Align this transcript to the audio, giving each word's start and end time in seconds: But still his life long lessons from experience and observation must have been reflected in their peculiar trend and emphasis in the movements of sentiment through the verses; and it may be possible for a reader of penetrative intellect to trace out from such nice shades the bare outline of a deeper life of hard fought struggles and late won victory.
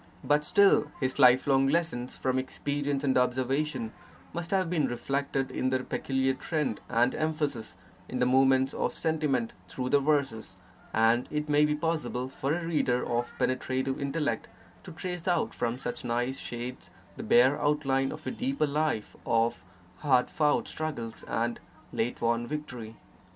But 0.23 0.43
still 0.43 0.91
his 0.99 1.19
life 1.19 1.45
long 1.45 1.67
lessons 1.67 2.17
from 2.17 2.39
experience 2.39 3.03
and 3.03 3.15
observation 3.15 3.91
must 4.33 4.49
have 4.49 4.67
been 4.67 4.87
reflected 4.87 5.51
in 5.51 5.69
their 5.69 5.83
peculiar 5.83 6.33
trend 6.33 6.81
and 6.89 7.13
emphasis 7.13 7.75
in 8.09 8.17
the 8.17 8.25
movements 8.25 8.73
of 8.73 8.95
sentiment 8.95 9.53
through 9.67 9.89
the 9.89 9.99
verses; 9.99 10.57
and 10.91 11.27
it 11.29 11.47
may 11.47 11.65
be 11.65 11.75
possible 11.75 12.27
for 12.27 12.51
a 12.51 12.65
reader 12.65 13.07
of 13.07 13.31
penetrative 13.37 14.01
intellect 14.01 14.47
to 14.85 14.91
trace 14.91 15.27
out 15.27 15.53
from 15.53 15.77
such 15.77 16.03
nice 16.03 16.39
shades 16.39 16.89
the 17.15 17.21
bare 17.21 17.61
outline 17.61 18.11
of 18.11 18.25
a 18.25 18.31
deeper 18.31 18.65
life 18.65 19.15
of 19.23 19.63
hard 19.97 20.31
fought 20.31 20.67
struggles 20.67 21.23
and 21.25 21.59
late 21.93 22.21
won 22.21 22.47
victory. 22.47 22.95